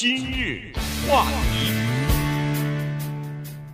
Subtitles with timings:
[0.00, 0.60] 今日
[1.10, 1.72] 话题，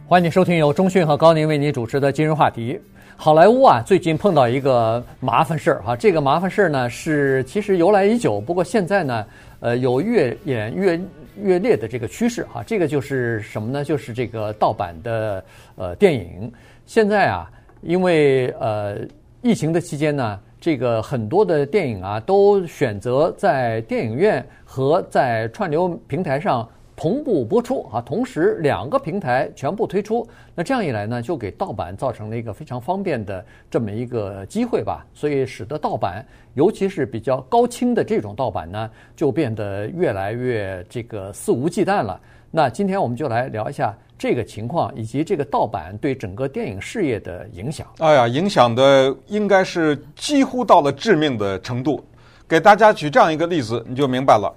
[0.07, 2.81] 欢迎收听由中讯和高宁为您主持的今日话题。
[3.15, 9.27] 好莱坞啊，最近碰到一个麻烦事儿哈，这个麻烦事儿呢是其实由来已久，不过现在呢，
[9.61, 10.99] 呃，有越演越
[11.43, 12.65] 越烈的这个趋势哈。
[12.67, 13.85] 这个就是什么呢？
[13.85, 15.45] 就是这个盗版的
[15.77, 16.51] 呃电影。
[16.87, 17.51] 现在啊，
[17.83, 18.97] 因为呃
[19.43, 20.41] 疫情的期间呢。
[20.65, 30.27] 这个很多的电影啊，都选择在电影院和在串流平台上同步播出啊，同时两个平台全部推出。
[30.55, 35.05] 那这样一来呢，就给盗版造成了一个非常方便的这么一个机会吧。
[35.13, 42.19] 所以使得盗版，尤其是比较高清的这种盗版呢，就变得越来越这个肆无忌惮了。
[42.57, 43.93] 那今天我们就来聊一下。
[44.17, 52.03] 这个情况以及这个盗版对整个电影事业的影响，哎呀，影响的应该是几乎到了致命的程度。
[52.49, 54.55] 给大家举这样一个例子，你就明白了，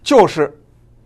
[0.00, 0.56] 就是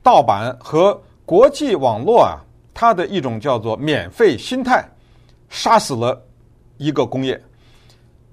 [0.02, 2.36] 盗版和国际网络啊，
[2.74, 4.86] 它的一种叫做免费心态，
[5.48, 6.22] 杀死了
[6.76, 7.40] 一个工业。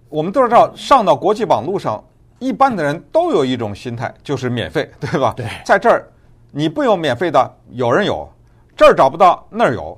[0.10, 2.04] 我们都知道，上到国际网络上，
[2.40, 5.34] 一般的人都有一种心态，就是免费，对吧？
[5.38, 6.06] 对，在这儿
[6.58, 8.26] 你不有免费的，有人有。
[8.78, 9.98] 这儿找不到，那儿有，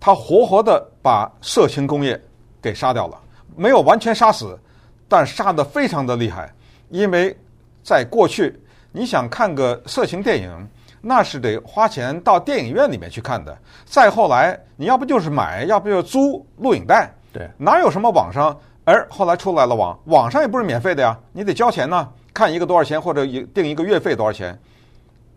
[0.00, 2.18] 他活活的把色情工业
[2.62, 3.20] 给杀掉了，
[3.54, 4.58] 没有完全杀死，
[5.06, 6.50] 但杀得非常的厉害。
[6.88, 7.36] 因为
[7.82, 8.58] 在过去，
[8.92, 10.68] 你想看个色情电影，
[11.02, 13.54] 那是得花钱到电影院里面去看的。
[13.84, 18.58] 再后来，你要不就是买，要不就租录影带，对，哪有什么网上？
[18.86, 22.08] 而后来出来了网，网上也不是免费的呀，你得交钱呢。
[22.32, 24.58] 看一个多少钱，或者一定一个月费多少钱？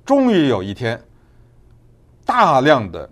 [0.06, 1.00] 终于有一天。
[2.26, 3.10] 大量的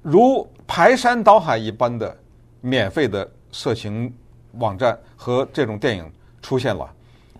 [0.00, 2.16] 如排山倒海一般的
[2.62, 4.10] 免费的色情
[4.52, 6.10] 网站和这种电影
[6.40, 6.90] 出现了。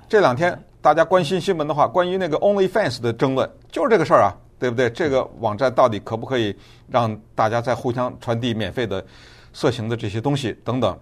[0.06, 4.90] 这两天大家关心新闻的话，关于那个 OnlyFans 的争论就是这个事儿啊，对不对？
[4.90, 6.54] 这个网站到底可不可以
[6.86, 9.02] 让大家在互相传递免费的
[9.54, 10.96] 色情的这些东西等等？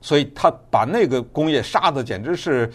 [0.00, 2.72] 所以他把那个工业杀的简直是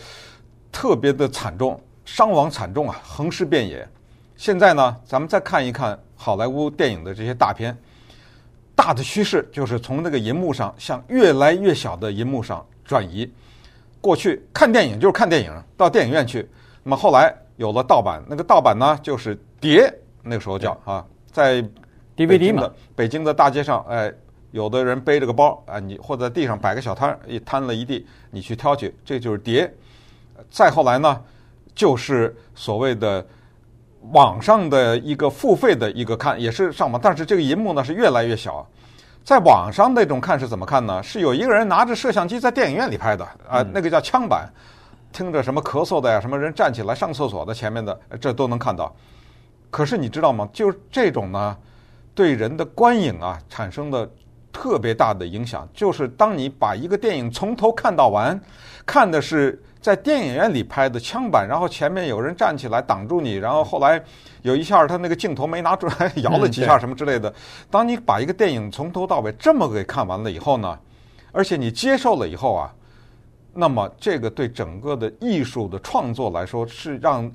[0.71, 3.87] 特别的惨重，伤亡惨重啊，横尸遍野。
[4.35, 5.97] 现在呢，咱们再看一看。
[6.13, 7.75] 好莱坞电影的这些大片，
[8.75, 13.31] 大的趋势就是从那个银幕上向越来越小的银幕上转移。
[14.01, 16.47] 过去看电影就是看电影，到电影院去。
[16.83, 19.91] 那么后来有了盗版，那个盗版呢就是碟，
[20.21, 21.63] 那个时候叫啊，在
[22.17, 24.13] DVD 嘛，北京的大街上，哎，
[24.51, 29.73] 有的人背着个包啊，你或者在地上摆个小摊，一摊了一地，你去挑去，这就是碟。
[30.51, 31.21] 再后来呢，
[31.75, 33.25] 就是所谓的。
[34.13, 38.67] 网上的一个付费的一个看也是上网，但是这个银幕呢是越来越小。
[39.23, 41.03] 在网上那种看是怎么看呢？
[41.03, 44.51] 是有一个人拿着摄像机在电影院里拍的啊，那个叫枪版，
[45.13, 48.91] 听着什么咳嗽的呀，什么人站起来上厕所的前面的，这都能看到。
[49.69, 50.49] 可是你知道吗？
[50.51, 51.55] 就这种呢，
[52.15, 54.09] 对人的观影啊产生的
[54.51, 58.41] 特别大的影响，就是当你把一个电影从头看到完，
[58.83, 59.61] 看的是。
[59.81, 63.99] 在电影院里拍的枪版，然后前面有人站起来挡住你，然后后来
[64.43, 67.33] 有一下他那个镜头没拿出来， 摇了几下什么之类的。
[67.71, 70.77] 当你把一个电影从头到尾这么给看完了以后呢，
[71.31, 72.71] 而且你接受了以后啊，
[73.53, 77.29] 那么这个对整个的艺术的创作来说是让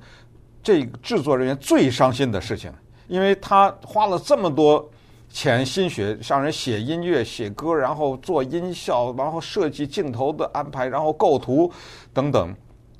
[0.62, 2.72] 这个制作人员最伤心的事情，
[3.08, 4.88] 因为他花了这么多。
[5.36, 11.70] 钱心血，让人写音乐、写歌，然后做音效，然后设计镜头的安排，然后构图
[12.14, 12.54] 等等，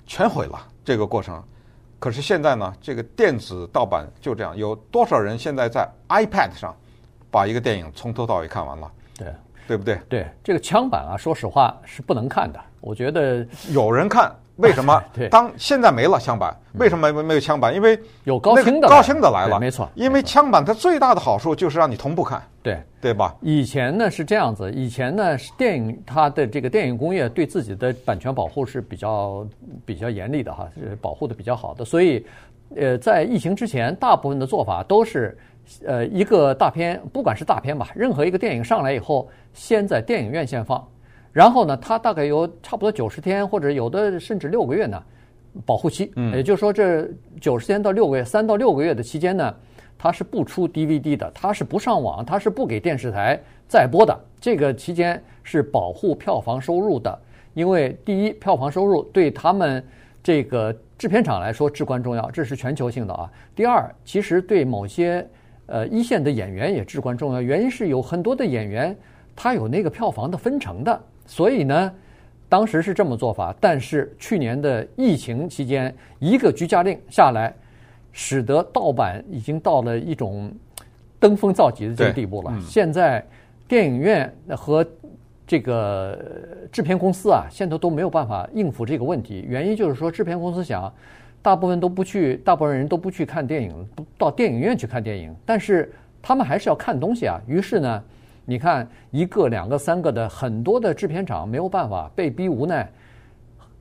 [0.04, 1.42] 全毁了这个过程。
[1.98, 6.76] 可是现在呢，这个电子盗版就这样，有多少人现在在 iPad 上
[7.30, 8.92] 把一个电影从头到尾看完了？
[9.16, 9.34] 对，
[9.66, 9.98] 对不对？
[10.06, 12.60] 对，这个枪版啊，说实话是不能看的。
[12.82, 14.30] 我觉得有人看。
[14.62, 15.02] 为什么？
[15.30, 17.74] 当现在没了枪版，为什么没没有枪版？
[17.74, 19.88] 因为有高清的，高清的来了，没错。
[19.94, 23.34] 因为枪版它最大的好处就是让你同步看，对对吧？
[23.42, 29.46] 以前呢是这样子，以前呢是电影它的这个电影工业对自己的版权保护是比较
[29.84, 31.84] 比较严厉的哈，是保护的比较好的。
[31.84, 32.24] 所以，
[32.74, 35.36] 呃，在疫情之前，大部分的做法都是，
[35.84, 40.82] 呃，一个大片，不管是大片吧，任何一个电影上来以后，先在电影院先放。
[41.36, 45.02] 然后呢，它大概有差不多九十天，或者有的甚至六个月呢，
[45.66, 46.10] 保护期。
[46.16, 47.06] 嗯，也就是说，这
[47.38, 49.54] 九十天到六个月，三到六个月的期间呢，
[49.98, 53.38] 它是不出 DVD 的，它是不上网，它是不给电视台
[53.68, 54.18] 再播的。
[54.40, 57.18] 这个期间是保护票房收入的，
[57.52, 59.84] 因为第一，票房收入对他们
[60.22, 63.30] 这个制片厂来说至关重要，这是全球性的啊。
[63.54, 65.28] 第二，其实对某些
[65.66, 68.96] 呃一线的演员也至关重要，原因是有很多的演员
[69.36, 70.98] 他有那个票房的分成的。
[71.26, 71.92] 所以呢，
[72.48, 77.52] 当时是这么做法，但是去年的疫情期间，一个居家令下来，
[78.12, 80.50] 使得盗版已经到了一种
[81.18, 82.56] 登峰造极的这个地步了。
[82.60, 83.24] 现在
[83.66, 84.86] 电影院和
[85.46, 86.18] 这个
[86.72, 89.44] 制片公司啊，现在都没有办法应付这个问题。
[89.46, 90.92] 原因就是说，制片公司想，
[91.42, 97.40] 大部分都不去，大部分人都不去看电影，不到电影院去看电影，但是他们还是要看东西啊。
[97.46, 98.02] 于是呢，
[98.48, 102.88] 你看一个、两个、三个的很多的制片厂没有办法，被逼无奈。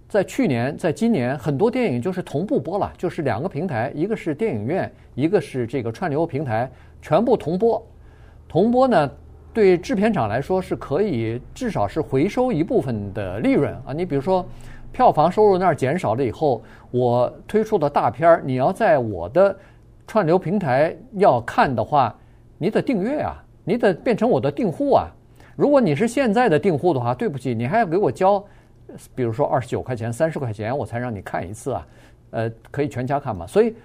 [0.09, 6.69] 在去年，在今年，很多电影就是同步播了，就是两个平台，一个是电影院，一个是这个串流平台，
[7.01, 7.81] 全部同播。
[8.47, 9.11] 同播呢，
[9.53, 13.93] 对制片厂来说是可以至少是回收一部分的利润啊。
[13.93, 14.45] 你比如说，
[14.91, 19.55] 票房收入那儿减少了以后，我推出的大片儿，你要在我的
[20.07, 22.15] 串流平台要看的话，
[22.57, 25.09] 你得订阅啊，你得变成我的订户啊。
[25.57, 28.41] 如果你是现在的订户的话，对不起，你还要给我交。
[29.13, 31.87] 比如说二十九块钱、三十块钱，我才让你看一次啊，
[32.29, 33.45] 呃，可以全家看嘛。
[33.45, 33.75] 所以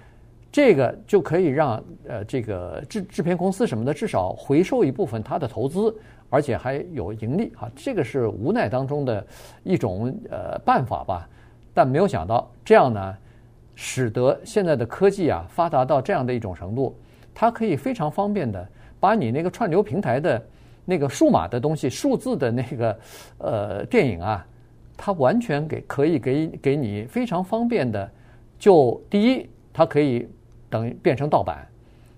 [0.51, 5.93] 这个就可以让呃这个制制片公司什么的至少回收一部分它的投资，
[6.29, 7.69] 而且还有盈利啊。
[7.75, 9.25] 这个是无奈当中的
[9.63, 11.27] 一种呃办法吧。
[11.73, 13.17] 但没有想到这样呢，
[13.75, 16.95] 使得现在的科技啊发达到这样的一种程度，
[17.33, 18.65] 它可以非常方便的
[19.01, 20.41] 把你那个串流平台的
[20.85, 22.99] 那个数码的东西、数字的那个
[23.39, 24.45] 呃电影啊。
[25.03, 28.07] 它完全给可以给给你非常方便的，
[28.59, 30.29] 就第一，它可以
[30.69, 31.67] 等于变成盗版，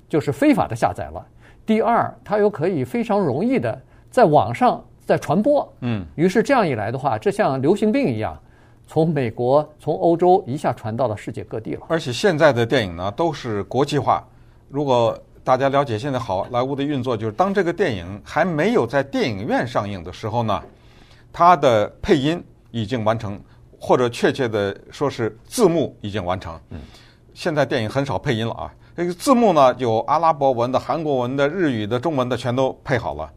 [0.10, 1.26] 就是非法的下载了。
[1.66, 3.82] 第二，它又可以非常容易的
[4.12, 5.74] 在网上再传播。
[5.80, 8.38] 嗯，于是这样一来的话，这像流行病一样，
[8.86, 11.86] 从美国从欧洲一下传到了世界各地了。
[11.88, 14.28] 而且现在的电影呢都是国际化。
[14.68, 20.64] 如果大家了解现在好莱坞的运作，就是当这个电影还没有在电影院上映的时候呢，
[21.32, 22.44] 它的配音。
[22.76, 23.40] 已经完成，
[23.80, 26.60] 或者确切的说是字幕已经完成。
[26.72, 26.80] 嗯，
[27.32, 28.74] 现在电影很少配音了啊。
[28.98, 33.32] 这个字幕呢，有阿拉伯文的、韩国文的、日语的、中文的，全都配好了。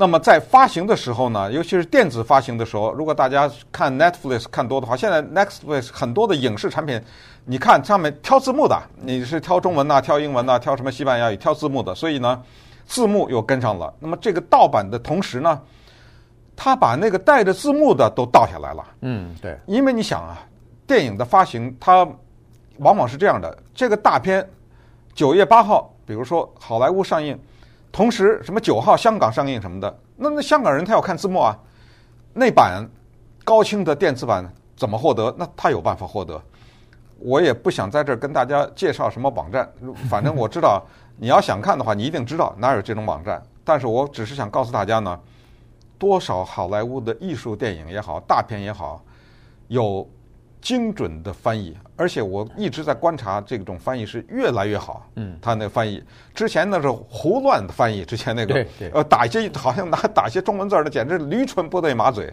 [0.00, 7.02] 那么在发行的时候呢，尤其是电子发行的时候，如果大家看 Netflix 看多的话，现在 Netflix 很多的影视产品，
[7.44, 12.40] 你看上面挑字幕的，你是挑中文呐、挑英文呐、挑什么西班牙语、挑字幕的，所以呢，
[12.86, 13.92] 字幕又跟上了。
[13.98, 15.60] 那么这个盗版的同时呢，
[16.54, 18.84] 他把那个带着字幕的都盗下来了。
[19.00, 20.38] 嗯，对，因为你想啊，
[20.86, 22.06] 电影的发行它
[22.78, 24.48] 往往是这样的：这个大片
[25.12, 27.36] 九月八号，比如说好莱坞上映，
[27.90, 31.58] 同时什么九号香港上映什么的，那那香港人他要看字幕啊，
[32.32, 32.88] 那版
[33.44, 35.34] 高清的电子版怎么获得？
[35.38, 36.40] 那他有办法获得。
[37.18, 39.68] 我也不想在这儿跟大家介绍什么网站，
[40.08, 40.82] 反正我知道
[41.16, 43.42] 你要想看的话，你一定知道哪有这种网站。
[43.64, 45.18] 但是我只是想告诉大家呢。
[46.00, 49.02] 多少好莱坞的艺术电影也好，大片也好，
[49.66, 50.08] 有
[50.60, 55.08] 精准的翻译，而且我一直在观察这种翻译是越来越好。
[55.16, 56.02] 嗯，他那翻译
[56.34, 62.32] 之前那是胡乱的翻译，之前那个 呃打一些好像拿打一些中文字儿的，简直驴唇不对马嘴。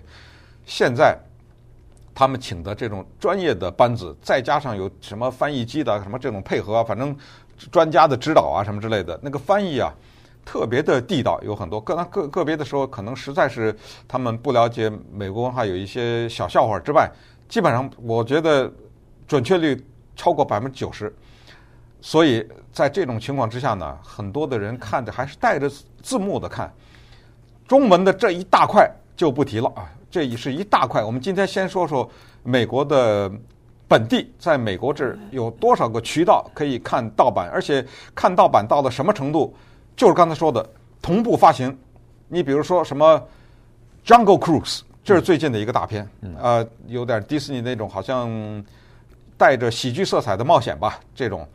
[0.65, 1.17] 现在
[2.13, 7.15] 他们请的这种专业的班子，再加上有什么翻译机的什么这种配合，反正
[7.71, 9.93] 专家的指导啊什么之类的，那个翻译啊。
[10.47, 13.75] 特别的地道，有很多个个个别的时候，可能实在是
[14.07, 17.09] 他们不了解美国文化，有一些小笑话之外，
[17.47, 18.71] 基本上我觉得
[19.27, 19.83] 准确率
[20.15, 21.13] 超过百分之九十。
[22.01, 25.67] 所以在这种情况之下呢，很多的人看着还是带着
[26.03, 26.71] 字幕的看，
[27.67, 31.03] 中文的这一大块就不提了啊，这也是一大块。
[31.03, 32.07] 我们今天先说说
[32.43, 33.31] 美国的
[33.87, 37.83] 本地，在美国这有多少个渠道可以看盗版，而且
[38.13, 39.55] 看盗版到了什么程度？
[39.95, 40.69] 就是刚才说的
[41.01, 41.75] 同步发行，
[42.27, 43.19] 你比如说什么
[44.07, 46.05] 《Jungle Cruise》，这是最近的一个大片，
[46.41, 48.27] 呃，有点迪士尼那种好像
[49.37, 51.47] 带着喜剧色彩的冒险吧，这种，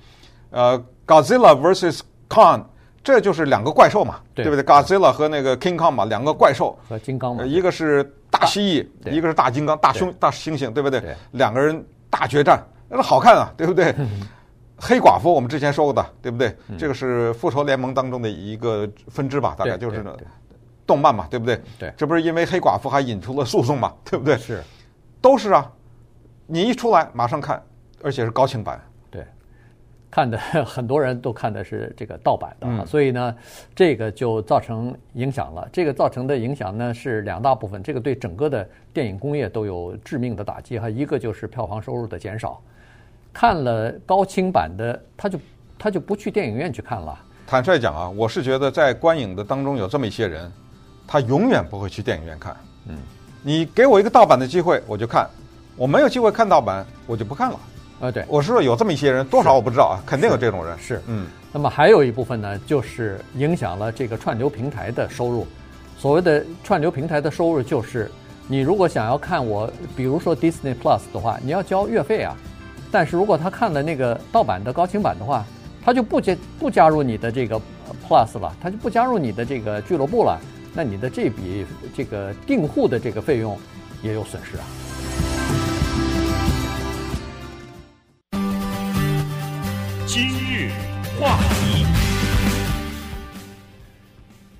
[0.50, 2.60] 呃，《Godzilla vs Kong》，
[3.02, 4.44] 这就是两个怪兽嘛，对。
[4.44, 8.60] 不对？Godzilla 和那个 King Kong 嘛，两个怪兽，和金刚嘛，一个是大蜥
[9.04, 11.02] 蜴，一个是大金刚、大凶、大猩猩，对不对？
[11.32, 13.92] 两个人大决战，那好看啊，对不对？
[14.78, 16.56] 黑寡妇，我们之前说过的，对不对？
[16.68, 20.04] 嗯、这个是复仇联盟当中的一个分支吧，大概就是
[20.90, 21.60] 动漫嘛，对不对？
[21.78, 24.36] 对，这不是因为黑寡妇还引出了诉讼嘛， 对不对？
[24.36, 24.60] 是，
[25.22, 25.70] 都是啊。
[26.48, 27.62] 你一出来马上看，
[28.02, 28.80] 而且是高清版。
[29.08, 29.24] 对，
[30.10, 33.36] 看的很多人都看的是这个盗版的，嗯、所以呢，
[33.72, 35.68] 这个就造成影响了。
[35.72, 40.90] 这个造成的影响呢是两大部分，这个对整个的电影工业都有致命的打击哈。
[40.90, 42.60] 一个就是票房收入的减少。
[43.32, 45.38] 看了高清版的，他就
[45.78, 47.16] 他就不去电影院去看了。
[47.46, 50.50] 坦率讲啊，我是觉得在观影的当中有这么一些人，
[51.12, 52.56] 他永远不会去电影院看。
[52.86, 52.96] 嗯，
[53.42, 55.26] 你给我一个盗版的机会，我就看；
[55.74, 57.58] 我没有机会看盗版，我就不看了。
[58.00, 60.78] 啊，对，我是说有这么一些人，多少我不知道啊，肯定有这种人。
[60.78, 61.26] 是，嗯。
[61.50, 65.44] 那么还有一部分呢，就是影响了这个串流平台的收入。
[65.98, 68.08] 所谓的串流平台的收入，就是
[68.46, 72.36] 你如果想要看我，比如说 Disney Plus 的话，你要交月费啊。
[72.92, 75.44] 但是如果他看了那个盗版的高清版的话，
[75.84, 77.60] 他就不加不加入你的这个
[78.06, 80.40] Plus 了，他就不加入你的这个俱乐部了。
[80.72, 83.58] 那你的这笔这个订户的这个费用
[84.02, 84.64] 也有损失啊。
[90.06, 90.70] 今日
[91.20, 91.84] 话题，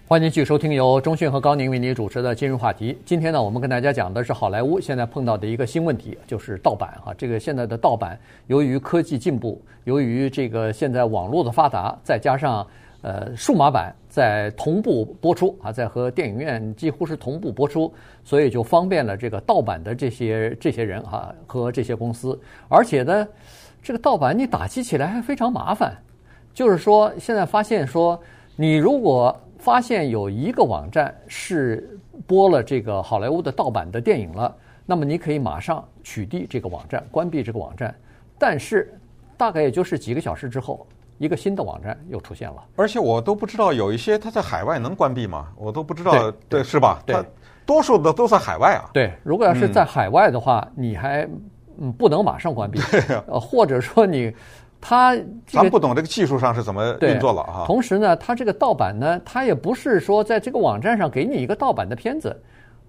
[0.09, 2.99] 欢迎继续收听由中讯和高宁为您主持的今日话题。
[3.07, 7.15] 今天呢，我们跟大家讲的是好莱坞现在碰到的一个新问题，就是盗版啊。
[7.17, 12.67] 这个现在的盗版，由于科技进步，由于这个现在网络的发达，再加上
[13.03, 17.93] 呃数码版在同步播出啊，在和电影院几乎是同步播出，
[18.25, 22.39] 所以就方便了这个盗版的这些这些人啊和这些公司，
[22.69, 23.29] 而且呢。
[23.83, 25.97] 这个盗版你打击起来还非常麻烦，
[26.53, 28.21] 就是说现在发现说，
[28.55, 34.55] 你如果发现有一个网站是播了这个好莱坞的盗版的电影了，
[34.85, 37.95] 那么你可以马上取缔这个网站，关闭这个网站。
[38.39, 38.93] 但是
[39.35, 40.87] 大概也就是几个小时之后，
[41.21, 42.57] 一个新的网站又出现了。
[42.77, 45.49] 而且我都不知道有一些它在海外能关闭吗？
[45.57, 47.01] 我都不知道，对，对是吧？
[47.05, 47.17] 对，
[47.67, 48.89] 多数的都在海外啊。
[48.95, 51.29] 对，如果要是在海外的话，嗯、你还。
[51.83, 52.79] 嗯，不能马上关闭，
[53.27, 54.31] 呃，或者说你，
[54.83, 57.65] 他、这个，咱不懂这个技术上是怎么运作了哈。
[57.67, 62.39] 同时呢，它这个盗版呢，它也不是说在这个网站上给你一个盗版的片子，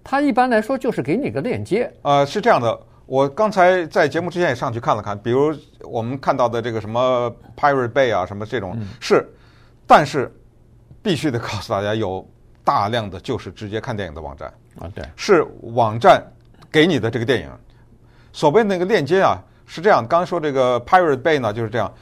[0.04, 1.90] 它一般来说就是给你个链接。
[2.02, 2.78] 呃，是这样的，
[3.12, 9.30] 我刚才在节目之前也上去看了看，比如我们看到的这个什么 Pirate Bay 啊，什么这种、嗯、是，
[9.86, 10.34] 但是
[11.02, 12.26] 必须得告诉大家，有
[12.64, 14.48] 大量的就是直接看电影的网站
[14.80, 16.26] 啊，对，是网站
[16.72, 17.50] 给你的这个电影。
[18.32, 20.08] 所谓那个链接啊，是这样。
[20.08, 21.94] 刚才说这个 Pirate Bay 呢，就是这样。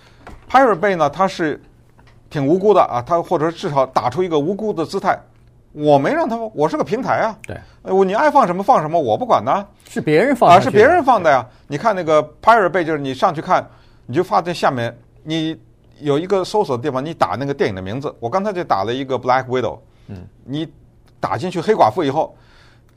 [0.48, 1.60] Pirate Bay 呢，它是
[2.30, 5.20] 挺无辜的啊，它或者至少打出一个无辜的姿态。
[5.72, 7.38] 我没让他，我是个平台啊。
[7.46, 7.58] 对。
[7.84, 9.66] 我你爱放什么放什么，我不管呢。
[9.88, 11.46] 是别人放啊，是别人放的呀。
[11.68, 13.68] 你看那个 Pirate Bay，就是你上去看，
[14.06, 15.60] 你就发在下面，你
[16.00, 18.14] 有一个搜索的地方，你打那个电影的名字。
[18.20, 19.80] 我刚才就打了一个 Black Widow。
[20.08, 20.28] 嗯。
[20.44, 20.68] 你
[21.20, 22.36] 打进去黑寡妇以后，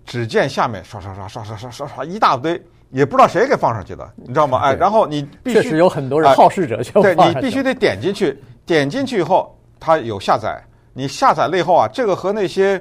[0.04, 2.62] 只见下面刷刷刷刷刷刷刷刷一大堆。
[2.90, 4.58] 也不知道谁给放上去的，你知道吗？
[4.58, 12.80] 哎，然后你必须确实有很多人好事者就对，你必须得点进去，点进去以后它有下载，你下载了以后啊，这个和那些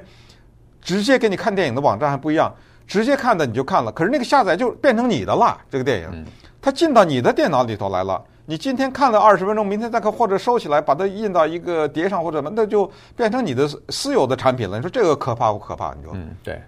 [0.80, 2.54] 直接给你看电影的网站还不一样，
[2.86, 6.26] 直接看的你就看了，可是那个下载就变成你的了，这个电影，
[6.60, 8.22] 它进到你的电脑里头来了。
[8.44, 14.76] 你今天看了二十分钟，明天再看，或者收起来把它印到一个碟上或者什么，那就变成你的私有的产品了。
[14.76, 15.94] 你说这个可怕不可怕？
[15.94, 16.12] 你说？
[16.14, 16.60] 嗯，对。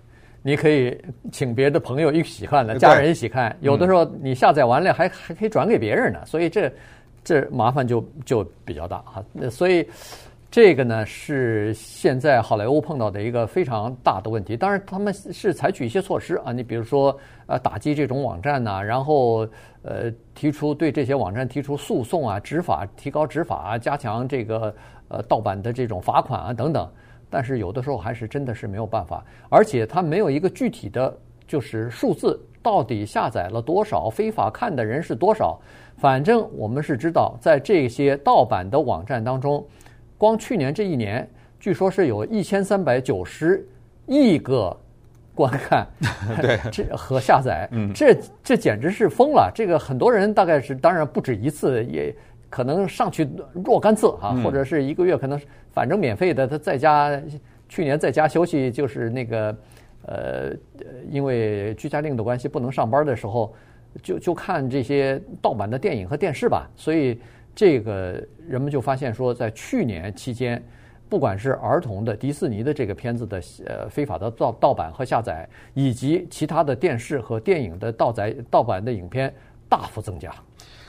[0.46, 0.96] 你可以
[1.32, 3.56] 请别的朋友一起看了，家人一起看。
[3.60, 6.70] 有的时候你下载完了还还可以转给别人呢，所以这
[7.24, 9.24] 这麻烦就就比较大哈。
[9.50, 9.88] 所以
[10.54, 14.56] 这个呢是现在好莱坞碰到的一个非常大的问题。
[14.56, 19.48] 当然他们是采取一些措施啊，你比如说呃打击这种网站呐，然后
[19.82, 24.72] 呃提出对这些网站提出诉讼啊，执法提高执法啊，加强这个
[25.08, 26.88] 呃盗版的这种罚款啊等等。
[27.28, 31.12] 但是有的时候还是真的是没有办法，而且它没有一个具体的
[31.48, 35.60] 就是数字，到底下载了多少，非法看的人是多少。
[35.96, 39.66] 反正我们是知道，在这些盗版的网站当中，
[40.24, 41.28] 光去年这一年，
[41.60, 43.62] 据说是有一千三百九十
[44.06, 44.74] 亿个
[45.34, 45.86] 观看，
[46.40, 49.52] 对， 这和下载，这这简直是疯了。
[49.54, 52.14] 这个很多人大概是当然不止一次，也
[52.48, 55.38] 可能上去若干次啊，或者是一个月可能。
[55.72, 57.20] 反正免费的，他在家
[57.68, 59.56] 去年在家休息，就是那个
[60.06, 60.52] 呃，
[61.10, 63.52] 因为居家令的关系不能上班的时候，
[64.00, 66.70] 就就看这些盗版的电影和电视吧。
[66.76, 67.20] 所以
[67.54, 70.62] 这个人们就发现说，在去年期间，
[71.08, 79.32] 不管是儿童的迪士尼的这个片子的呃非法的盗盗版和下载，以及其他的电视和电影的盗载盗版的影片
[79.68, 80.32] 大幅增加。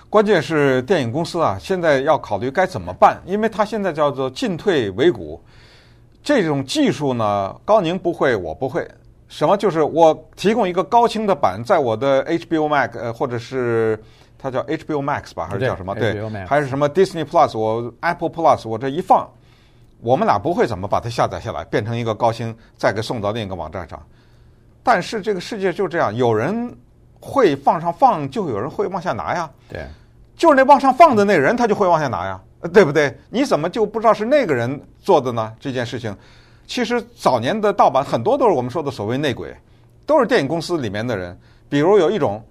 [0.10, 5.42] 关键是电影公司啊，现在要考虑该怎么办，因为它现在叫做进退维谷。
[6.24, 8.88] 这种技术呢，高宁不会，我不会。
[9.28, 9.58] 什么？
[9.58, 14.00] 就是我提供一个高清的版，在我的 HBO Max 呃，或者是
[14.46, 15.96] 它叫 HBO Max 吧，还是叫什么？
[15.96, 17.58] 对，对还是什么 Disney Plus？
[17.58, 19.28] 我 Apple Plus，我这一放，
[20.02, 24.00] 我们俩不会怎么把它下载下来，变成一个高清，再给送到另一个网站上。
[24.84, 26.72] 但是这个世界就这样，有人
[27.20, 29.50] 会放上放，就有人会往下拿呀。
[29.68, 29.84] 对。
[30.36, 32.40] 就是那往上放的那人，他就会往下拿呀，
[32.72, 33.18] 对不对？
[33.30, 35.52] 你怎么就不知道是那个人做的呢？
[35.60, 36.16] 这件事情，
[36.68, 39.56] 其实早年的盗版很多都是我们说的所谓内鬼，
[40.06, 41.36] 都是电影公司里面的人。
[41.68, 42.46] 比如有一种，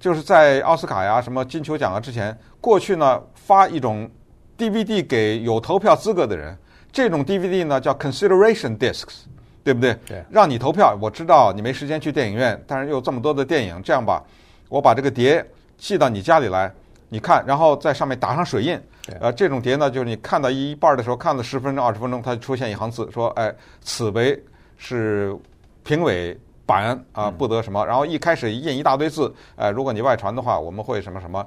[0.00, 4.10] 就是在奥斯卡呀、什么金球奖啊之前，过去呢发一种
[4.58, 6.56] DVD 给有投票资格的人，
[6.90, 9.24] 这种 DVD 呢叫 consideration discs，
[9.62, 9.94] 对不对？
[10.06, 10.96] 对，让你投票。
[11.00, 14.24] 我知道你没时间去电影院，但是又这么多的电影，这样吧，
[14.70, 15.44] 我把这个碟
[15.76, 16.72] 寄到你家里来，
[17.10, 18.80] 你看，然后在上面打上水印。
[19.20, 23.52] 呃，这种碟呢，就是你看到一半的时候，看了十分钟、二十分钟，它就出现一行字，说：“哎，
[23.82, 24.40] 此为
[24.76, 25.36] 是
[25.82, 26.38] 评委
[26.70, 31.44] 版啊，不得什么。”然后一开始印一大堆字，哎，如果你外传的话，我们会什么什么。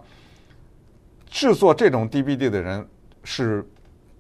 [1.30, 2.86] 制作这种 DVD 的人
[3.24, 3.66] 是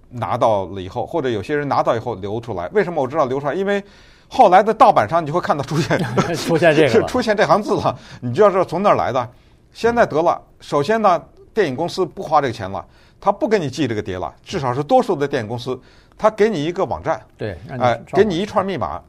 [0.09, 2.67] 拿到了以后，或者有些人拿到以后流出来。
[2.69, 3.53] 为什么我知道流出来？
[3.53, 3.83] 因为
[4.29, 5.99] 后来的盗版上你就会看到出现
[6.35, 9.29] 出现这个 出现这行字了，你就要知道从哪儿来的。
[9.73, 11.21] 现在得了，首先呢，
[11.53, 12.83] 电影公司不花这个钱了。
[13.21, 15.79] 他不给你寄这个碟了，至少是多数的电影公司，
[16.17, 19.01] 他给你一个网站，对，哎，给你一串密码。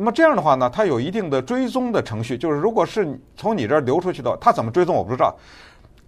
[0.00, 5.34] 那么这样的话呢，它有一定的追踪的程序，就是如果是从你这儿流出去的，它怎么追踪我不知道。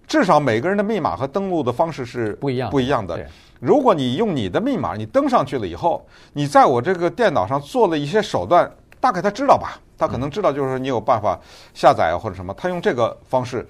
[0.07, 3.27] 至少每个人的密码和登录的方式是不一样不一样的。
[3.59, 8.71] 如果你用你的密码，你登上去了以后，你在我这个电脑上做了一些手段，
[9.01, 9.77] 大概他知道吧？
[9.97, 11.37] 他可能知道，就是你有办法
[11.73, 13.67] 下载或者什么，他用这个方式。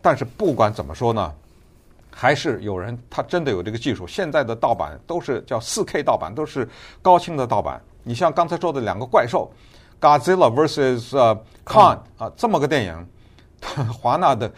[0.00, 1.32] 但是不管怎么说呢？
[2.12, 4.06] 还是有人他真的有这个技术。
[4.06, 6.68] 现在的盗版都是叫四 K 盗版，都是
[7.02, 7.80] 高清的盗版。
[8.02, 9.50] 你像刚才说的两个怪兽
[10.00, 11.16] ，Godzilla vs.
[11.16, 13.06] 呃 Kong 啊，这么个电影，
[13.92, 14.50] 华纳的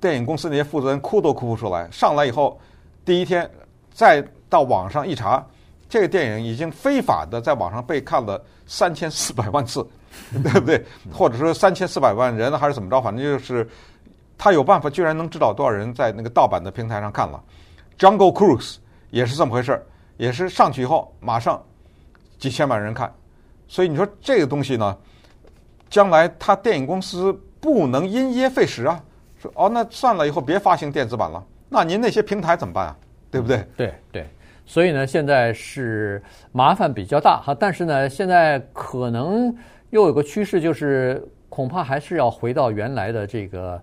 [0.00, 1.88] 电影公司那些负责人哭都哭不出来。
[1.90, 2.60] 上来以后，
[3.04, 3.50] 第一天
[3.92, 5.44] 再到网上一查，
[5.88, 9.86] 这个电影已经非法的在网上被看了三千四百万次，
[10.42, 10.84] 对不对？
[11.12, 13.00] 或者说三千四百万人还是怎么着？
[13.00, 13.68] 反正就是。
[14.42, 17.38] 他有办法，居然能知道多少人在那个盗版的平台上看了。
[17.98, 18.76] Jungle Cruise
[19.10, 19.84] 也是这么回事儿，
[20.16, 21.62] 也是上去以后马上
[22.40, 23.12] 几千万人看。
[23.68, 24.98] 所以你说这个东西呢，
[25.88, 29.00] 将来他电影公司不能因噎废食啊。
[29.38, 31.40] 说哦，那算了，以后别发行电子版了。
[31.68, 32.96] 那您那些平台怎么办啊？
[33.30, 33.64] 对不对？
[33.76, 34.26] 对对。
[34.66, 36.20] 所以呢，现在是
[36.50, 39.54] 麻烦比较大哈，但是呢，现在可能
[39.90, 43.80] 又有个趋势，就是恐怕还是要回到原来的这个。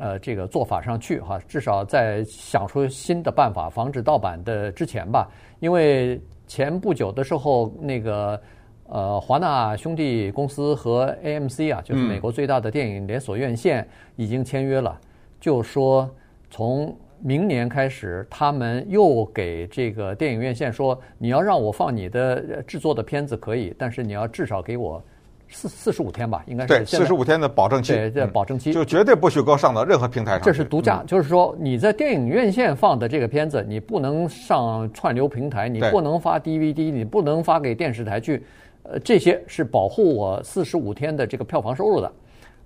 [0.00, 5.28] 呃，这个做法上去哈，至少在想出新的办法防止盗版的之前吧。
[5.60, 8.40] 因为前不久的时候，那个
[8.86, 15.00] 呃华纳兄弟公司和 AMC 啊，就是美国最大的电影连锁院线已经签约了，
[15.40, 16.08] 就说
[16.50, 25.02] 从明年开始，他们又给这个电影院线说，你要让我放你的制作的片子可以，但是你要至少给我。
[25.48, 30.42] 四四十五天吧，应该是对四十五天的保证期，对，这保证期、嗯、就绝对不许给上到任何平台上。
[30.42, 38.42] 这是独家，嗯、就是说你在电影院线放的这个片子，你不能上串流平台，你不能发 DVD，你不能发给电视台去。
[38.82, 42.12] 呃，这些是保护我四十五天的这个票房收入的。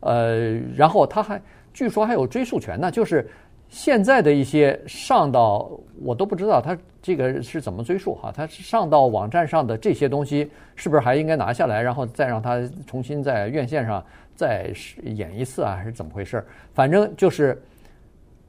[0.01, 1.41] 呃，然后他还
[1.73, 3.29] 据说还有追诉权呢，就是。
[3.69, 5.71] 现在的一些上到
[6.03, 14.05] 我都不知道他这个是怎么追溯哈，他上到网站上的这些东西是不是还应该拿下来，然后再让他重新在院线上
[14.35, 16.43] 再演一次啊，还是怎么回事？
[16.73, 17.61] 反正就是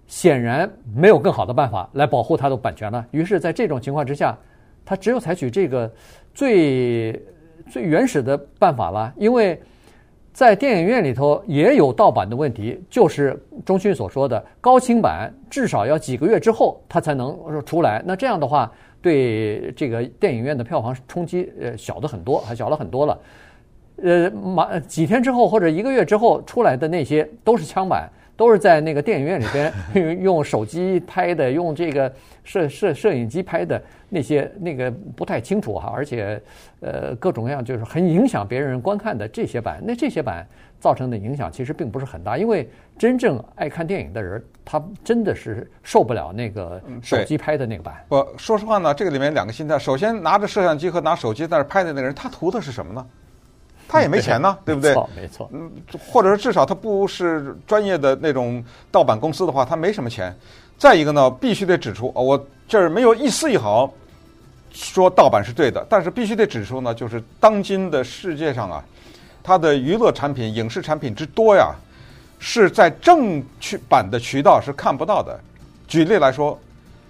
[0.08, 3.06] 显然没有更好的办法来保护他的版权了。
[3.12, 4.38] 于是，在这种情况之下，
[4.86, 5.92] 他只有采取这个
[6.34, 7.22] 最
[7.70, 9.62] 最原始的办法了，因为。
[10.40, 18.02] 在电影院里头也有盗版的问题，就是中迅所说的高清版至少要几个月之后它才能出来。
[18.06, 18.72] 那这样的话，
[19.02, 23.20] 对这个电影院的票房冲击呃小的很多，还小了很多了。
[24.02, 28.10] 呃，马几天之后或者一个月之后出来的那些都是枪版。
[28.40, 29.70] 都是在那个电影院里边
[30.24, 32.10] 用手机拍的，用这个
[32.46, 36.42] 摄摄摄影机拍的那些那个不太清楚哈，而且
[36.80, 40.48] 呃各种各样就是很影响别人观看的这些版，那这些版
[40.80, 47.94] 造成的影响其实并不是很大，因为真正爱看电影的人，他真的是受不了那个手机拍的那个版。
[48.08, 53.06] 我说实话呢，这个里面两个心态，首先拿着摄像机和拿手机在那拍的那个人，他图的是什么呢？
[53.90, 54.92] 他也没钱呢， 对，对不对？
[54.92, 55.50] 没错，没错。
[55.52, 55.72] 嗯，
[56.12, 60.34] 或者说至少他不是专业的那种盗版公司的话，他没什么钱。
[60.78, 63.92] 再一个呢，必须得指出，我这儿没有一丝一毫
[64.72, 68.82] 说盗版是对的，但是必须得指出呢，就是当今的世界上啊，
[69.44, 71.74] 它的娱乐产品、影视产品之多呀，
[72.38, 75.38] 是在正渠版的渠道是看不到的。
[75.88, 76.58] 举例来说，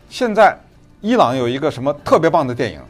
[0.09, 0.57] 现在
[1.01, 2.81] 伊朗有一个什么特别棒的电影。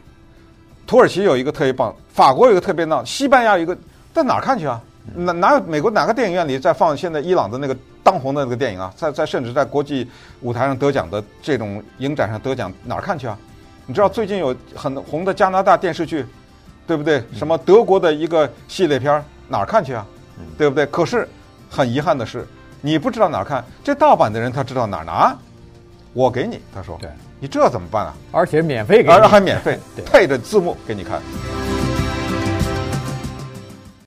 [0.90, 3.78] 土耳其有一个特别棒，法国有一个特别棒，西班牙有一个，
[4.12, 4.82] 在哪儿看去啊？
[5.14, 8.92] 哪哪有美国哪个电影院里在放现在伊朗的那个当红的那个电影啊？
[8.98, 10.10] 在在甚至在国际
[10.42, 13.38] 舞台上得奖的这种影展上得奖，哪儿看去啊？
[13.86, 16.26] 你知道最近有很红的加拿大电视剧，
[16.88, 17.24] 对不对？
[17.36, 20.04] 什么德国的一个系列片，哪儿看去啊？
[20.58, 20.88] 对不对？
[20.88, 21.30] 可是
[21.70, 22.48] 很遗憾的是，
[22.82, 25.38] 你不知道哪儿看，这盗版的人他知道哪儿拿，
[26.14, 28.14] 我给你，他说，对，你这怎么办啊？
[28.32, 31.22] 而且免费给你，而还免费配着字幕给你看。